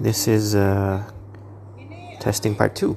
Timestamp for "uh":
0.54-1.02